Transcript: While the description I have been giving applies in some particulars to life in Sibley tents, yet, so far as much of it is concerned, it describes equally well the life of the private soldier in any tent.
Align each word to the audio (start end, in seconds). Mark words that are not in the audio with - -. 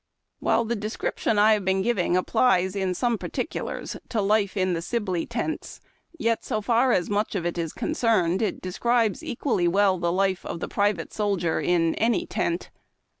While 0.39 0.65
the 0.65 0.75
description 0.75 1.37
I 1.37 1.53
have 1.53 1.63
been 1.63 1.83
giving 1.83 2.17
applies 2.17 2.75
in 2.75 2.95
some 2.95 3.19
particulars 3.19 3.95
to 4.09 4.19
life 4.19 4.57
in 4.57 4.81
Sibley 4.81 5.27
tents, 5.27 5.79
yet, 6.17 6.43
so 6.43 6.59
far 6.59 6.91
as 6.91 7.07
much 7.07 7.35
of 7.35 7.45
it 7.45 7.55
is 7.55 7.71
concerned, 7.71 8.41
it 8.41 8.61
describes 8.61 9.21
equally 9.23 9.67
well 9.67 9.99
the 9.99 10.11
life 10.11 10.43
of 10.43 10.59
the 10.59 10.67
private 10.67 11.13
soldier 11.13 11.59
in 11.61 11.93
any 11.93 12.25
tent. 12.25 12.71